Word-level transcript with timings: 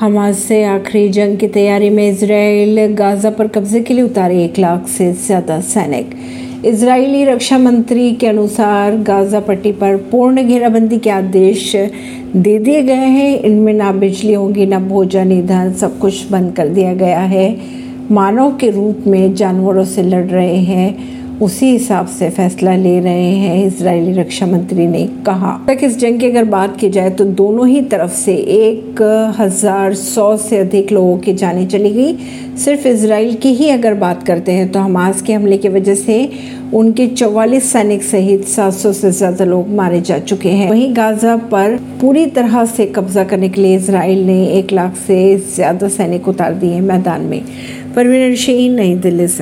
Hamas 0.00 0.38
से 0.38 0.62
आखिरी 0.64 1.08
जंग 1.08 1.36
की 1.38 1.46
तैयारी 1.48 1.88
में 1.90 2.08
इसराइल 2.08 2.94
गाजा 2.94 3.30
पर 3.30 3.48
कब्जे 3.48 3.80
के 3.80 3.94
लिए 3.94 4.04
उतारे 4.04 4.44
एक 4.44 4.58
लाख 4.58 4.86
से 4.88 5.10
ज़्यादा 5.14 5.60
सैनिक। 5.62 6.14
इजरायली 6.66 7.24
रक्षा 7.24 7.58
मंत्री 7.58 8.12
के 8.12 8.26
अनुसार 8.26 8.96
गाजा 9.02 9.40
पट्टी 9.40 9.72
पर 9.72 9.96
पूर्ण 10.10 10.42
घेराबंदी 10.42 10.98
के 10.98 11.10
आदेश 11.10 11.74
दे 11.76 12.58
दिए 12.58 12.82
गए 12.82 12.94
हैं। 12.94 13.38
इनमें 13.40 13.72
ना 13.72 13.92
बिजली 13.92 14.32
होगी, 14.32 14.66
ना 14.66 14.78
भोजन 14.78 15.32
ईंधन, 15.32 15.72
सब 15.72 15.98
कुछ 15.98 16.30
बंद 16.30 16.54
कर 16.56 16.68
दिया 16.68 16.94
गया 16.94 17.20
है। 17.20 17.56
मानव 18.10 18.56
के 18.56 18.70
रूप 18.70 19.06
में 19.06 19.34
जानवरों 19.34 19.84
से 19.84 20.02
लड़ 20.02 20.26
रहे 20.26 20.56
हैं। 20.56 21.19
उसी 21.42 21.66
हिसाब 21.66 22.06
से 22.08 22.28
फैसला 22.30 22.74
ले 22.76 22.98
रहे 23.00 23.30
हैं 23.32 23.66
इसराइली 23.66 24.12
रक्षा 24.12 24.46
मंत्री 24.46 24.86
ने 24.86 25.06
कहा। 25.26 25.52
तक 25.68 25.84
इस 25.84 25.98
जंग 25.98 26.18
की 26.20 26.26
अगर 26.26 26.44
बात 26.44 26.76
की 26.80 26.90
जाए 26.90 27.10
तो 27.10 27.24
दोनों 27.24 27.68
ही 27.68 27.80
तरफ़ 27.82 28.12
से 28.14 28.34
एक 28.34 29.02
हज़ार 29.38 29.94
सौ 29.94 30.36
से 30.38 30.58
अधिक 30.58 30.92
लोगों 30.92 31.16
की 31.18 31.32
जाने 31.34 31.66
चली 31.66 31.90
गई। 31.90 32.56
सिर्फ़ 32.56 32.86
इसराइल 32.88 33.34
की 33.34 33.52
ही 33.54 33.70
अगर 33.70 33.94
बात 33.94 34.22
करते 34.22 34.52
हैं 34.52 34.70
तो 34.72 34.80
हमास 34.80 35.22
के 35.22 35.32
हमले 35.32 35.58
की 35.58 35.68
वजह 35.68 35.94
से 35.94 36.28
उनके 36.74 37.06
44 37.08 37.72
सैनिक 37.72 38.02
सहित 38.02 38.44
700 38.48 38.92
से 38.92 39.10
ज़्यादा 39.12 39.44
लोग 39.44 39.68
मारे 39.76 40.00
जा 40.00 40.18
चुके 40.20 40.48
हैं। 40.50 40.70
वहीं 40.70 40.94
गाजा 40.96 41.36
पर 41.52 41.76
पूरी 42.00 42.26
तरह 42.30 42.64
से 42.66 42.86
कब्जा 42.86 43.24
करने 43.24 43.48
के 43.48 43.60
लिए 43.60 43.76
इसराइल 43.76 44.26
ने 44.26 44.44
एक 44.48 44.72
लाख 44.72 44.96
से 44.96 45.36
ज़्यादा 45.54 45.88
सैनिक 45.88 46.28
उतार 46.28 46.54
दिए 46.54 46.80
मैदान 46.82 47.20
में। 47.22 47.42
परवीन 47.94 48.34
सिंह, 48.36 48.74
नई 48.74 48.94
दिल्ली 48.96 49.26
से। 49.28 49.38